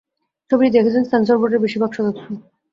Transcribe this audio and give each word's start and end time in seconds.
ছবিটি 0.51 0.69
দেখেছেন 0.75 1.03
সেন্সর 1.11 1.37
বোর্ডের 1.39 1.61
বেশির 1.63 1.81
ভাগ 1.83 1.91
সদস্য। 1.97 2.23